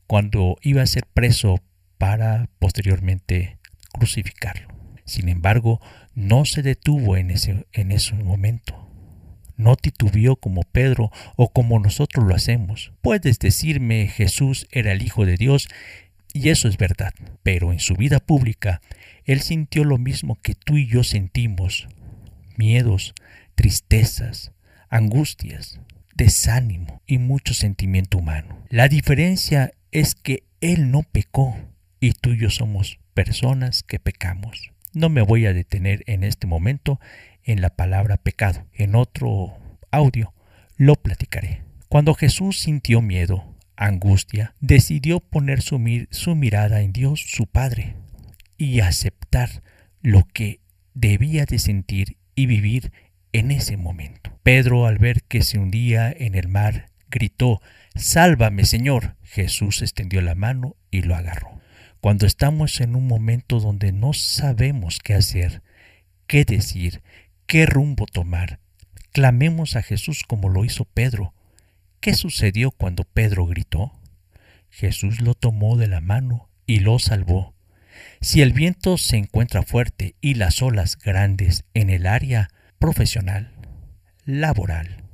cuando 0.07 0.57
iba 0.63 0.83
a 0.83 0.87
ser 0.87 1.07
preso 1.07 1.61
para 1.99 2.49
posteriormente 2.59 3.59
crucificarlo. 3.93 4.69
Sin 5.05 5.29
embargo, 5.29 5.81
no 6.15 6.45
se 6.45 6.63
detuvo 6.63 7.17
en 7.17 7.31
ese, 7.31 7.67
en 7.73 7.93
ese 7.93 8.15
momento. 8.15 8.89
No 9.57 9.77
titubeó 9.77 10.37
como 10.37 10.63
Pedro 10.63 11.11
o 11.37 11.53
como 11.53 11.79
nosotros 11.79 12.27
lo 12.27 12.35
hacemos. 12.35 12.93
Puedes 13.03 13.39
decirme 13.39 14.07
Jesús 14.07 14.67
era 14.71 14.93
el 14.93 15.03
Hijo 15.03 15.27
de 15.27 15.37
Dios 15.37 15.69
y 16.33 16.49
eso 16.49 16.69
es 16.69 16.79
verdad, 16.79 17.13
pero 17.43 17.73
en 17.73 17.81
su 17.81 17.95
vida 17.95 18.21
pública 18.21 18.81
él 19.25 19.41
sintió 19.41 19.85
lo 19.85 19.99
mismo 19.99 20.39
que 20.41 20.55
tú 20.55 20.77
y 20.77 20.87
yo 20.87 21.05
sentimos. 21.05 21.89
Miedos, 22.57 23.15
tristezas, 23.55 24.53
angustias, 24.89 25.81
desánimo 26.21 27.01
y 27.07 27.17
mucho 27.17 27.55
sentimiento 27.55 28.19
humano. 28.19 28.59
La 28.69 28.89
diferencia 28.89 29.73
es 29.91 30.15
que 30.15 30.45
Él 30.61 30.91
no 30.91 31.03
pecó 31.03 31.57
y 31.99 32.13
tú 32.13 32.33
y 32.33 32.41
yo 32.41 32.51
somos 32.51 32.99
personas 33.15 33.83
que 33.83 33.99
pecamos. 33.99 34.71
No 34.93 35.09
me 35.09 35.23
voy 35.23 35.47
a 35.47 35.55
detener 35.55 36.03
en 36.07 36.23
este 36.23 36.47
momento 36.47 37.01
en 37.43 37.63
la 37.63 37.71
palabra 37.71 38.19
pecado. 38.19 38.67
En 38.75 38.97
otro 38.97 39.57
audio 39.91 40.35
lo 40.77 40.97
platicaré. 40.97 41.63
Cuando 41.89 42.13
Jesús 42.13 42.59
sintió 42.59 43.01
miedo, 43.01 43.57
angustia, 43.77 44.53
decidió 44.61 45.21
poner 45.21 45.63
su, 45.63 45.81
su 46.11 46.35
mirada 46.35 46.83
en 46.83 46.93
Dios, 46.93 47.25
su 47.27 47.47
Padre, 47.47 47.97
y 48.59 48.81
aceptar 48.81 49.63
lo 50.03 50.25
que 50.25 50.61
debía 50.93 51.47
de 51.47 51.59
sentir 51.59 52.19
y 52.35 52.45
vivir 52.45 52.93
en 53.33 53.51
ese 53.51 53.77
momento. 53.77 54.33
Pedro, 54.43 54.87
al 54.87 54.99
ver 54.99 55.23
que 55.23 55.43
se 55.43 55.59
hundía 55.59 56.11
en 56.11 56.35
el 56.35 56.49
mar, 56.49 56.91
gritó, 57.11 57.61
Sálvame, 57.95 58.65
Señor. 58.65 59.17
Jesús 59.23 59.83
extendió 59.83 60.21
la 60.23 60.35
mano 60.35 60.77
y 60.91 61.03
lo 61.03 61.15
agarró. 61.15 61.61
Cuando 62.01 62.27
estamos 62.27 62.81
en 62.81 62.97
un 62.97 63.07
momento 63.07 63.61
donde 63.61 63.93
no 63.93 64.13
sabemos 64.13 64.99
qué 64.99 65.15
hacer, 65.15 65.63
qué 66.27 66.45
decir, 66.45 67.03
qué 67.47 67.67
rumbo 67.67 68.07
tomar, 68.07 68.59
clamemos 69.13 69.77
a 69.77 69.83
Jesús 69.83 70.25
como 70.27 70.49
lo 70.49 70.65
hizo 70.65 70.85
Pedro. 70.85 71.35
¿Qué 72.01 72.15
sucedió 72.15 72.71
cuando 72.71 73.05
Pedro 73.05 73.47
gritó? 73.47 73.93
Jesús 74.71 75.21
lo 75.21 75.35
tomó 75.35 75.77
de 75.77 75.89
la 75.89 76.01
mano 76.01 76.49
y 76.67 76.81
lo 76.81 76.99
salvó. 76.99 77.55
Si 78.21 78.41
el 78.41 78.53
viento 78.53 78.97
se 78.97 79.17
encuentra 79.17 79.63
fuerte 79.63 80.15
y 80.21 80.35
las 80.35 80.63
olas 80.63 80.97
grandes 80.97 81.65
en 81.75 81.91
el 81.91 82.07
área 82.07 82.49
profesional, 82.81 83.53
laboral, 84.25 85.05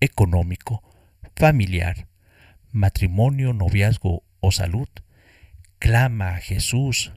económico, 0.00 0.82
familiar, 1.34 2.06
matrimonio, 2.70 3.52
noviazgo 3.52 4.22
o 4.40 4.52
salud, 4.52 4.88
clama 5.80 6.36
a 6.36 6.38
Jesús. 6.38 7.12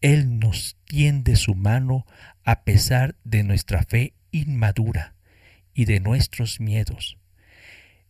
Él 0.00 0.38
nos 0.38 0.76
tiende 0.84 1.34
su 1.34 1.56
mano 1.56 2.06
a 2.44 2.62
pesar 2.62 3.16
de 3.24 3.42
nuestra 3.42 3.82
fe 3.82 4.14
inmadura 4.30 5.14
y 5.74 5.86
de 5.86 5.98
nuestros 5.98 6.60
miedos. 6.60 7.18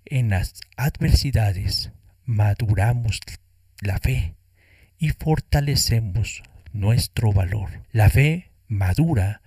En 0.04 0.28
las 0.28 0.61
adversidades 0.76 1.92
maduramos 2.26 3.20
la 3.80 3.99
fe 3.99 4.35
y 4.99 5.08
fortalecemos 5.11 6.42
nuestro 6.75 7.32
valor. 7.32 7.70
La 7.90 8.11
fe 8.11 8.50
madura 8.68 9.40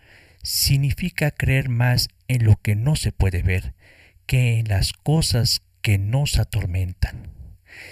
significa 0.44 1.32
creer 1.32 1.70
más 1.70 2.10
en 2.28 2.46
lo 2.46 2.56
que 2.56 2.76
no 2.76 2.96
se 2.96 3.12
puede 3.12 3.42
ver 3.42 3.74
que 4.26 4.60
en 4.60 4.68
las 4.68 4.94
cosas 4.94 5.62
que 5.82 5.98
nos 5.98 6.38
atormentan. 6.38 7.32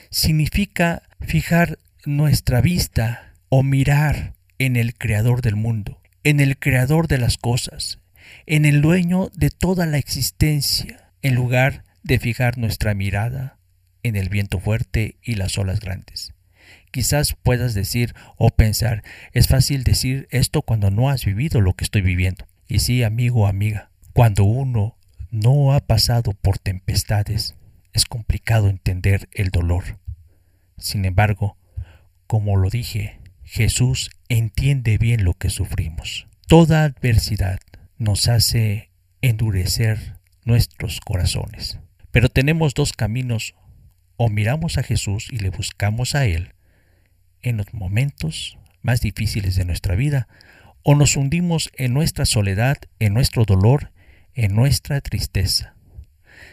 Significa 0.09 1.03
fijar 1.19 1.79
nuestra 2.05 2.61
vista 2.61 3.33
o 3.49 3.63
mirar 3.63 4.33
en 4.59 4.75
el 4.75 4.95
Creador 4.95 5.41
del 5.41 5.55
mundo, 5.55 6.01
en 6.23 6.39
el 6.39 6.57
Creador 6.57 7.07
de 7.07 7.17
las 7.17 7.37
cosas, 7.37 7.99
en 8.45 8.65
el 8.65 8.81
dueño 8.81 9.29
de 9.33 9.49
toda 9.49 9.85
la 9.85 9.97
existencia, 9.97 11.11
en 11.21 11.35
lugar 11.35 11.83
de 12.03 12.19
fijar 12.19 12.57
nuestra 12.57 12.93
mirada 12.93 13.57
en 14.03 14.15
el 14.15 14.29
viento 14.29 14.59
fuerte 14.59 15.17
y 15.23 15.35
las 15.35 15.57
olas 15.57 15.79
grandes. 15.79 16.33
Quizás 16.97 17.35
puedas 17.43 17.75
decir 17.75 18.15
o 18.37 18.49
pensar, 18.49 19.03
es 19.31 19.47
fácil 19.47 19.83
decir 19.83 20.27
esto 20.31 20.63
cuando 20.63 20.89
no 20.89 21.11
has 21.11 21.25
vivido 21.25 21.61
lo 21.61 21.73
que 21.73 21.83
estoy 21.83 22.01
viviendo. 22.01 22.47
Y 22.67 22.79
sí, 22.79 23.03
amigo 23.03 23.41
o 23.41 23.45
amiga, 23.45 23.91
cuando 24.13 24.45
uno 24.45 24.97
no 25.29 25.73
ha 25.73 25.79
pasado 25.79 26.33
por 26.33 26.57
tempestades, 26.57 27.53
es 27.93 28.05
complicado 28.05 28.67
entender 28.67 29.29
el 29.31 29.49
dolor. 29.49 29.99
Sin 30.79 31.05
embargo, 31.05 31.55
como 32.25 32.55
lo 32.55 32.71
dije, 32.71 33.19
Jesús 33.43 34.09
entiende 34.27 34.97
bien 34.97 35.23
lo 35.23 35.35
que 35.35 35.51
sufrimos. 35.51 36.25
Toda 36.47 36.83
adversidad 36.83 37.59
nos 37.99 38.27
hace 38.27 38.89
endurecer 39.21 40.17
nuestros 40.45 40.99
corazones. 40.99 41.77
Pero 42.09 42.27
tenemos 42.27 42.73
dos 42.73 42.91
caminos. 42.91 43.53
O 44.15 44.29
miramos 44.29 44.79
a 44.79 44.83
Jesús 44.83 45.27
y 45.31 45.37
le 45.37 45.51
buscamos 45.51 46.15
a 46.15 46.25
Él, 46.25 46.55
en 47.49 47.57
los 47.57 47.73
momentos 47.73 48.57
más 48.81 49.01
difíciles 49.01 49.55
de 49.55 49.65
nuestra 49.65 49.95
vida, 49.95 50.27
o 50.83 50.95
nos 50.95 51.15
hundimos 51.17 51.69
en 51.75 51.93
nuestra 51.93 52.25
soledad, 52.25 52.77
en 52.99 53.13
nuestro 53.13 53.45
dolor, 53.45 53.91
en 54.33 54.55
nuestra 54.55 55.01
tristeza. 55.01 55.75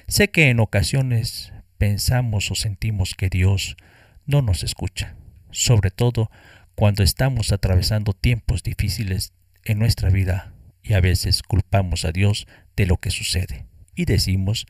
Sé 0.08 0.30
que 0.30 0.48
en 0.48 0.60
ocasiones 0.60 1.52
pensamos 1.78 2.50
o 2.50 2.54
sentimos 2.54 3.14
que 3.14 3.28
Dios 3.28 3.76
no 4.26 4.42
nos 4.42 4.62
escucha, 4.64 5.14
sobre 5.50 5.90
todo 5.90 6.30
cuando 6.74 7.02
estamos 7.02 7.52
atravesando 7.52 8.12
tiempos 8.12 8.62
difíciles 8.62 9.32
en 9.64 9.78
nuestra 9.78 10.10
vida 10.10 10.52
y 10.82 10.94
a 10.94 11.00
veces 11.00 11.42
culpamos 11.42 12.04
a 12.04 12.12
Dios 12.12 12.46
de 12.76 12.86
lo 12.86 12.96
que 12.96 13.10
sucede 13.10 13.66
y 13.94 14.04
decimos 14.04 14.66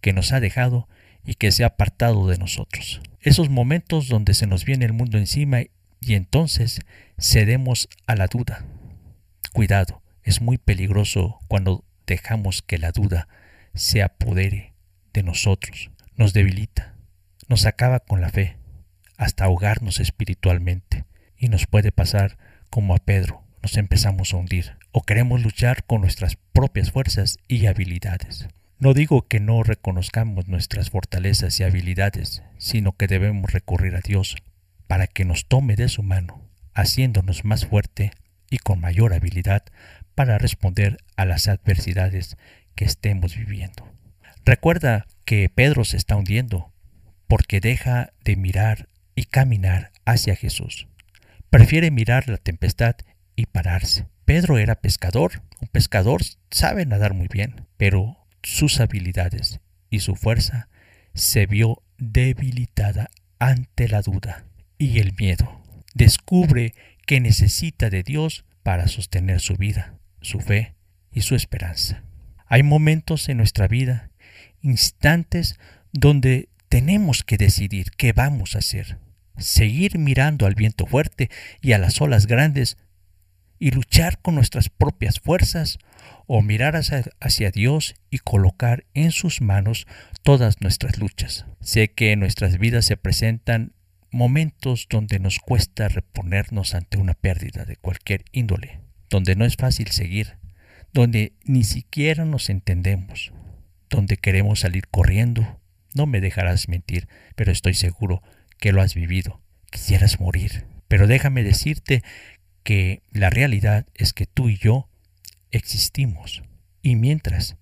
que 0.00 0.12
nos 0.12 0.32
ha 0.32 0.40
dejado 0.40 0.88
y 1.24 1.34
que 1.34 1.52
se 1.52 1.64
ha 1.64 1.68
apartado 1.68 2.28
de 2.28 2.38
nosotros. 2.38 3.00
Esos 3.20 3.50
momentos 3.50 4.08
donde 4.08 4.34
se 4.34 4.46
nos 4.46 4.64
viene 4.64 4.84
el 4.84 4.92
mundo 4.92 5.18
encima 5.18 5.62
y 6.00 6.14
entonces 6.14 6.80
cedemos 7.18 7.88
a 8.06 8.16
la 8.16 8.26
duda. 8.26 8.64
Cuidado, 9.52 10.02
es 10.22 10.40
muy 10.40 10.58
peligroso 10.58 11.38
cuando 11.48 11.84
dejamos 12.06 12.62
que 12.62 12.78
la 12.78 12.92
duda 12.92 13.28
se 13.74 14.02
apodere 14.02 14.74
de 15.12 15.22
nosotros, 15.22 15.90
nos 16.16 16.32
debilita, 16.32 16.94
nos 17.48 17.66
acaba 17.66 18.00
con 18.00 18.20
la 18.20 18.30
fe, 18.30 18.56
hasta 19.16 19.44
ahogarnos 19.44 20.00
espiritualmente, 20.00 21.04
y 21.36 21.48
nos 21.48 21.66
puede 21.66 21.92
pasar 21.92 22.38
como 22.70 22.94
a 22.94 22.98
Pedro, 22.98 23.42
nos 23.62 23.76
empezamos 23.76 24.32
a 24.32 24.36
hundir, 24.36 24.76
o 24.92 25.02
queremos 25.02 25.42
luchar 25.42 25.84
con 25.84 26.00
nuestras 26.00 26.36
propias 26.52 26.90
fuerzas 26.90 27.38
y 27.48 27.66
habilidades. 27.66 28.48
No 28.80 28.94
digo 28.94 29.28
que 29.28 29.40
no 29.40 29.62
reconozcamos 29.62 30.48
nuestras 30.48 30.88
fortalezas 30.88 31.60
y 31.60 31.64
habilidades, 31.64 32.42
sino 32.56 32.92
que 32.92 33.08
debemos 33.08 33.52
recurrir 33.52 33.94
a 33.94 34.00
Dios 34.00 34.36
para 34.86 35.06
que 35.06 35.26
nos 35.26 35.46
tome 35.46 35.76
de 35.76 35.90
su 35.90 36.02
mano, 36.02 36.48
haciéndonos 36.72 37.44
más 37.44 37.66
fuerte 37.66 38.10
y 38.48 38.56
con 38.56 38.80
mayor 38.80 39.12
habilidad 39.12 39.64
para 40.14 40.38
responder 40.38 40.96
a 41.16 41.26
las 41.26 41.46
adversidades 41.46 42.38
que 42.74 42.86
estemos 42.86 43.36
viviendo. 43.36 43.86
Recuerda 44.46 45.06
que 45.26 45.50
Pedro 45.50 45.84
se 45.84 45.98
está 45.98 46.16
hundiendo 46.16 46.72
porque 47.28 47.60
deja 47.60 48.14
de 48.24 48.36
mirar 48.36 48.88
y 49.14 49.24
caminar 49.24 49.92
hacia 50.06 50.36
Jesús. 50.36 50.88
Prefiere 51.50 51.90
mirar 51.90 52.30
la 52.30 52.38
tempestad 52.38 52.96
y 53.36 53.44
pararse. 53.44 54.06
Pedro 54.24 54.56
era 54.56 54.76
pescador. 54.76 55.42
Un 55.60 55.68
pescador 55.68 56.22
sabe 56.50 56.86
nadar 56.86 57.12
muy 57.12 57.28
bien, 57.28 57.66
pero 57.76 58.19
sus 58.42 58.80
habilidades 58.80 59.60
y 59.90 60.00
su 60.00 60.14
fuerza 60.16 60.68
se 61.14 61.46
vio 61.46 61.82
debilitada 61.98 63.10
ante 63.38 63.88
la 63.88 64.02
duda 64.02 64.44
y 64.78 64.98
el 64.98 65.14
miedo. 65.18 65.60
Descubre 65.94 66.74
que 67.06 67.20
necesita 67.20 67.90
de 67.90 68.02
Dios 68.02 68.44
para 68.62 68.88
sostener 68.88 69.40
su 69.40 69.56
vida, 69.56 69.94
su 70.20 70.40
fe 70.40 70.74
y 71.12 71.22
su 71.22 71.34
esperanza. 71.34 72.02
Hay 72.46 72.62
momentos 72.62 73.28
en 73.28 73.38
nuestra 73.38 73.68
vida, 73.68 74.10
instantes 74.62 75.58
donde 75.92 76.48
tenemos 76.68 77.24
que 77.24 77.36
decidir 77.36 77.90
qué 77.96 78.12
vamos 78.12 78.54
a 78.54 78.58
hacer. 78.58 78.98
Seguir 79.36 79.98
mirando 79.98 80.46
al 80.46 80.54
viento 80.54 80.86
fuerte 80.86 81.30
y 81.60 81.72
a 81.72 81.78
las 81.78 82.00
olas 82.00 82.26
grandes 82.26 82.76
y 83.58 83.70
luchar 83.72 84.20
con 84.20 84.34
nuestras 84.34 84.68
propias 84.68 85.20
fuerzas 85.20 85.78
o 86.32 86.42
mirar 86.42 86.76
hacia, 86.76 87.50
Dios 87.50 87.96
y 88.08 88.18
colocar 88.18 88.84
en 88.94 89.10
sus 89.10 89.40
manos 89.40 89.88
todas 90.22 90.60
nuestras 90.60 90.96
luchas. 90.98 91.44
Sé 91.60 91.90
que 91.90 92.12
en 92.12 92.20
nuestras 92.20 92.60
vidas 92.60 92.84
se 92.84 92.96
presentan 92.96 93.72
momentos 94.12 94.86
donde 94.88 95.18
nos 95.18 95.40
cuesta 95.40 95.88
reponernos 95.88 96.76
ante 96.76 96.98
una 96.98 97.14
pérdida 97.14 97.64
de 97.64 97.74
cualquier 97.74 98.22
índole, 98.30 98.78
donde 99.08 99.34
no 99.34 99.44
es 99.44 99.56
fácil 99.56 99.88
seguir, 99.88 100.36
donde 100.92 101.32
ni 101.42 101.64
siquiera 101.64 102.24
nos 102.24 102.48
entendemos, 102.48 103.32
donde 103.88 104.16
queremos 104.16 104.60
salir 104.60 104.86
corriendo. 104.86 105.60
No 105.96 106.06
me 106.06 106.20
dejarás 106.20 106.68
mentir, 106.68 107.08
pero 107.34 107.50
estoy 107.50 107.74
seguro 107.74 108.22
que 108.60 108.70
lo 108.70 108.82
has 108.82 108.94
vivido. 108.94 109.42
Quisieras 109.72 110.20
morir. 110.20 110.64
Pero 110.86 111.08
déjame 111.08 111.42
decirte 111.42 112.04
que 112.62 113.02
la 113.10 113.30
realidad 113.30 113.84
es 113.94 114.12
que 114.12 114.26
tú 114.26 114.48
y 114.48 114.56
yo 114.56 114.89
existimos. 115.50 116.42
Y 116.82 116.96
mientras 116.96 117.56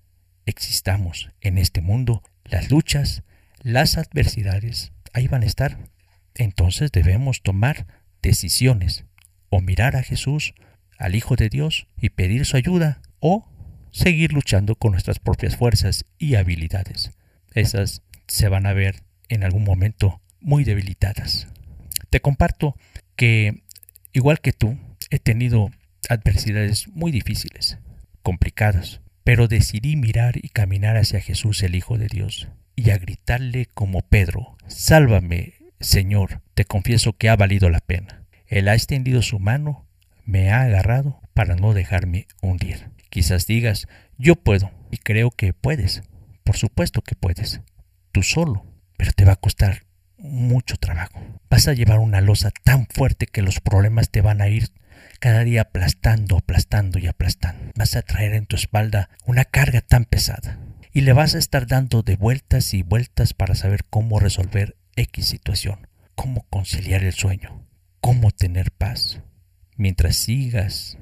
existamos 0.46 1.30
en 1.40 1.58
este 1.58 1.80
mundo, 1.80 2.22
las 2.44 2.70
luchas, 2.70 3.22
las 3.62 3.98
adversidades, 3.98 4.92
ahí 5.12 5.28
van 5.28 5.42
a 5.42 5.46
estar. 5.46 5.78
Entonces 6.34 6.92
debemos 6.92 7.42
tomar 7.42 7.86
decisiones 8.22 9.04
o 9.50 9.60
mirar 9.60 9.96
a 9.96 10.02
Jesús, 10.02 10.54
al 10.98 11.14
Hijo 11.14 11.36
de 11.36 11.48
Dios, 11.48 11.86
y 12.00 12.10
pedir 12.10 12.44
su 12.44 12.56
ayuda, 12.56 13.00
o 13.20 13.48
seguir 13.90 14.32
luchando 14.32 14.74
con 14.74 14.92
nuestras 14.92 15.18
propias 15.18 15.56
fuerzas 15.56 16.04
y 16.18 16.34
habilidades. 16.34 17.12
Esas 17.54 18.02
se 18.26 18.48
van 18.48 18.66
a 18.66 18.72
ver 18.72 19.02
en 19.28 19.44
algún 19.44 19.64
momento 19.64 20.20
muy 20.40 20.64
debilitadas. 20.64 21.48
Te 22.10 22.20
comparto 22.20 22.76
que, 23.16 23.62
igual 24.12 24.40
que 24.40 24.52
tú, 24.52 24.78
he 25.10 25.18
tenido 25.18 25.70
adversidades 26.08 26.88
muy 26.88 27.10
difíciles, 27.10 27.78
complicadas, 28.22 29.00
pero 29.24 29.48
decidí 29.48 29.96
mirar 29.96 30.36
y 30.36 30.48
caminar 30.48 30.96
hacia 30.96 31.20
Jesús 31.20 31.62
el 31.62 31.74
Hijo 31.74 31.98
de 31.98 32.06
Dios 32.06 32.48
y 32.76 32.90
a 32.90 32.98
gritarle 32.98 33.66
como 33.66 34.02
Pedro, 34.02 34.56
Sálvame, 34.68 35.54
Señor, 35.80 36.42
te 36.54 36.64
confieso 36.64 37.12
que 37.12 37.28
ha 37.28 37.36
valido 37.36 37.70
la 37.70 37.80
pena. 37.80 38.24
Él 38.46 38.68
ha 38.68 38.74
extendido 38.74 39.20
su 39.22 39.38
mano, 39.38 39.86
me 40.24 40.50
ha 40.50 40.62
agarrado 40.62 41.20
para 41.34 41.56
no 41.56 41.74
dejarme 41.74 42.26
hundir. 42.40 42.90
Quizás 43.10 43.46
digas, 43.46 43.88
yo 44.16 44.36
puedo, 44.36 44.70
y 44.90 44.98
creo 44.98 45.30
que 45.30 45.52
puedes. 45.52 46.02
Por 46.44 46.56
supuesto 46.56 47.02
que 47.02 47.14
puedes. 47.14 47.60
Tú 48.12 48.22
solo, 48.22 48.64
pero 48.96 49.12
te 49.12 49.24
va 49.24 49.32
a 49.32 49.36
costar 49.36 49.84
mucho 50.16 50.76
trabajo. 50.76 51.20
Vas 51.50 51.68
a 51.68 51.74
llevar 51.74 51.98
una 51.98 52.20
losa 52.20 52.50
tan 52.64 52.86
fuerte 52.86 53.26
que 53.26 53.42
los 53.42 53.60
problemas 53.60 54.10
te 54.10 54.20
van 54.20 54.40
a 54.40 54.48
ir 54.48 54.68
cada 55.18 55.44
día 55.44 55.62
aplastando, 55.62 56.36
aplastando 56.36 56.98
y 56.98 57.06
aplastando. 57.06 57.72
Vas 57.74 57.96
a 57.96 58.02
traer 58.02 58.34
en 58.34 58.46
tu 58.46 58.56
espalda 58.56 59.10
una 59.26 59.44
carga 59.44 59.80
tan 59.80 60.04
pesada 60.04 60.58
y 60.92 61.02
le 61.02 61.12
vas 61.12 61.34
a 61.34 61.38
estar 61.38 61.66
dando 61.66 62.02
de 62.02 62.16
vueltas 62.16 62.74
y 62.74 62.82
vueltas 62.82 63.34
para 63.34 63.54
saber 63.54 63.84
cómo 63.84 64.20
resolver 64.20 64.76
X 64.96 65.26
situación, 65.26 65.86
cómo 66.14 66.46
conciliar 66.50 67.04
el 67.04 67.12
sueño, 67.12 67.66
cómo 68.00 68.30
tener 68.30 68.72
paz. 68.72 69.20
Mientras 69.76 70.16
sigas 70.16 70.98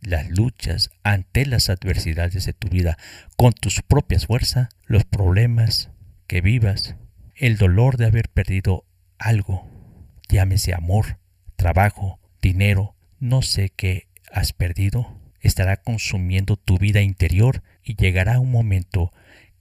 las 0.00 0.30
luchas 0.30 0.90
ante 1.02 1.46
las 1.46 1.68
adversidades 1.68 2.46
de 2.46 2.52
tu 2.52 2.68
vida 2.68 2.96
con 3.36 3.52
tus 3.52 3.82
propias 3.82 4.26
fuerzas, 4.26 4.68
los 4.84 5.04
problemas 5.04 5.90
que 6.26 6.40
vivas, 6.40 6.96
el 7.34 7.58
dolor 7.58 7.96
de 7.96 8.06
haber 8.06 8.28
perdido 8.28 8.86
algo, 9.18 9.70
llámese 10.28 10.74
amor, 10.74 11.18
trabajo, 11.56 12.20
dinero, 12.40 12.95
no 13.18 13.42
sé 13.42 13.70
qué 13.74 14.08
has 14.30 14.52
perdido, 14.52 15.18
estará 15.40 15.76
consumiendo 15.76 16.56
tu 16.56 16.78
vida 16.78 17.02
interior 17.02 17.62
y 17.82 17.96
llegará 17.96 18.40
un 18.40 18.50
momento 18.50 19.12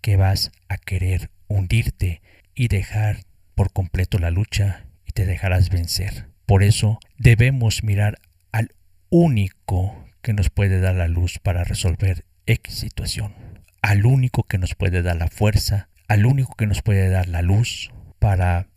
que 0.01 0.15
vas 0.15 0.51
a 0.67 0.77
querer 0.77 1.29
hundirte 1.47 2.21
y 2.53 2.67
dejar 2.67 3.21
por 3.53 3.71
completo 3.71 4.19
la 4.19 4.31
lucha 4.31 4.85
y 5.05 5.11
te 5.11 5.25
dejarás 5.25 5.69
vencer. 5.69 6.27
Por 6.45 6.63
eso 6.63 6.99
debemos 7.17 7.83
mirar 7.83 8.19
al 8.51 8.71
único 9.09 10.05
que 10.21 10.33
nos 10.33 10.49
puede 10.49 10.79
dar 10.79 10.95
la 10.95 11.07
luz 11.07 11.39
para 11.39 11.63
resolver 11.63 12.25
X 12.45 12.75
situación, 12.75 13.33
al 13.81 14.05
único 14.05 14.43
que 14.43 14.57
nos 14.57 14.75
puede 14.75 15.01
dar 15.01 15.17
la 15.17 15.27
fuerza, 15.27 15.89
al 16.07 16.25
único 16.25 16.55
que 16.55 16.67
nos 16.67 16.81
puede 16.81 17.09
dar 17.09 17.27
la 17.27 17.41
luz 17.41 17.91
para 18.19 18.67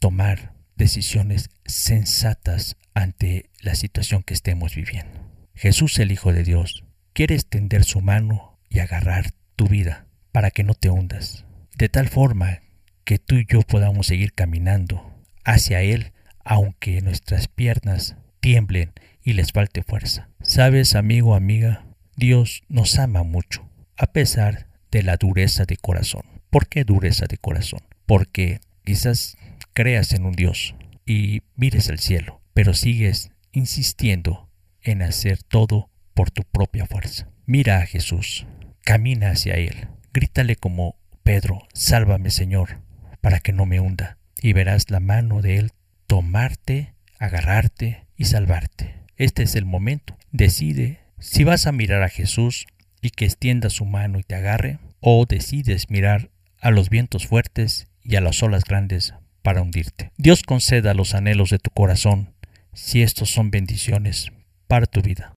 tomar 0.00 0.52
decisiones 0.76 1.48
sensatas 1.64 2.76
ante 2.96 3.50
la 3.60 3.74
situación 3.74 4.22
que 4.22 4.32
estemos 4.32 4.74
viviendo. 4.74 5.20
Jesús 5.54 5.98
el 5.98 6.10
Hijo 6.10 6.32
de 6.32 6.44
Dios 6.44 6.82
quiere 7.12 7.34
extender 7.34 7.84
su 7.84 8.00
mano 8.00 8.58
y 8.70 8.78
agarrar 8.78 9.32
tu 9.54 9.68
vida 9.68 10.06
para 10.32 10.50
que 10.50 10.64
no 10.64 10.72
te 10.72 10.88
hundas, 10.88 11.44
de 11.76 11.90
tal 11.90 12.08
forma 12.08 12.62
que 13.04 13.18
tú 13.18 13.34
y 13.36 13.46
yo 13.46 13.60
podamos 13.60 14.06
seguir 14.06 14.32
caminando 14.32 15.14
hacia 15.44 15.82
Él 15.82 16.14
aunque 16.42 17.02
nuestras 17.02 17.48
piernas 17.48 18.16
tiemblen 18.40 18.92
y 19.22 19.34
les 19.34 19.52
falte 19.52 19.82
fuerza. 19.82 20.30
Sabes, 20.40 20.94
amigo, 20.94 21.34
amiga, 21.34 21.84
Dios 22.16 22.62
nos 22.68 22.98
ama 22.98 23.24
mucho, 23.24 23.68
a 23.98 24.06
pesar 24.12 24.68
de 24.90 25.02
la 25.02 25.18
dureza 25.18 25.66
de 25.66 25.76
corazón. 25.76 26.22
¿Por 26.48 26.66
qué 26.68 26.84
dureza 26.84 27.26
de 27.26 27.36
corazón? 27.36 27.80
Porque 28.06 28.60
quizás 28.84 29.36
creas 29.74 30.12
en 30.12 30.24
un 30.24 30.32
Dios 30.32 30.74
y 31.04 31.42
mires 31.56 31.88
el 31.88 31.98
cielo, 31.98 32.40
pero 32.56 32.72
sigues 32.72 33.30
insistiendo 33.52 34.48
en 34.80 35.02
hacer 35.02 35.42
todo 35.42 35.90
por 36.14 36.30
tu 36.30 36.42
propia 36.42 36.86
fuerza. 36.86 37.28
Mira 37.44 37.80
a 37.80 37.86
Jesús, 37.86 38.46
camina 38.82 39.32
hacia 39.32 39.56
Él, 39.56 39.88
grítale 40.14 40.56
como 40.56 40.96
Pedro, 41.22 41.68
sálvame 41.74 42.30
Señor, 42.30 42.80
para 43.20 43.40
que 43.40 43.52
no 43.52 43.66
me 43.66 43.78
hunda, 43.78 44.16
y 44.40 44.54
verás 44.54 44.90
la 44.90 45.00
mano 45.00 45.42
de 45.42 45.58
Él 45.58 45.72
tomarte, 46.06 46.94
agarrarte 47.18 48.06
y 48.16 48.24
salvarte. 48.24 49.02
Este 49.16 49.42
es 49.42 49.54
el 49.54 49.66
momento. 49.66 50.16
Decide 50.32 51.00
si 51.18 51.44
vas 51.44 51.66
a 51.66 51.72
mirar 51.72 52.02
a 52.02 52.08
Jesús 52.08 52.66
y 53.02 53.10
que 53.10 53.26
extienda 53.26 53.68
su 53.68 53.84
mano 53.84 54.18
y 54.18 54.22
te 54.22 54.34
agarre, 54.34 54.78
o 55.00 55.26
decides 55.26 55.90
mirar 55.90 56.30
a 56.62 56.70
los 56.70 56.88
vientos 56.88 57.26
fuertes 57.26 57.86
y 58.02 58.16
a 58.16 58.22
las 58.22 58.42
olas 58.42 58.64
grandes 58.64 59.12
para 59.42 59.60
hundirte. 59.60 60.10
Dios 60.16 60.42
conceda 60.42 60.94
los 60.94 61.14
anhelos 61.14 61.50
de 61.50 61.58
tu 61.58 61.70
corazón 61.70 62.34
si 62.76 63.02
estos 63.02 63.30
son 63.30 63.50
bendiciones 63.50 64.30
para 64.68 64.84
tu 64.84 65.00
vida. 65.00 65.32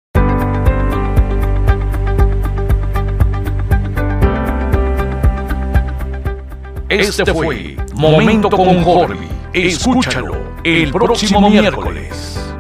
Este 6.90 7.26
fue 7.34 7.78
Momento 7.96 8.50
con 8.50 8.84
Jorge. 8.84 9.28
Escúchalo 9.54 10.36
el 10.66 10.92
próximo 10.92 11.50
miércoles. 11.50 12.54